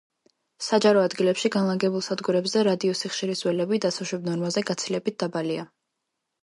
საჯარო 0.67 1.03
ადგილებში 1.07 1.51
განლაგებულ 1.57 2.03
სადგურებზე 2.07 2.65
რადიოსიხშირის 2.69 3.47
ველები 3.51 3.83
დასაშვებ 3.87 4.27
ნორმაზე 4.33 4.69
გაცილებით 4.73 5.23
დაბალია. 5.27 5.73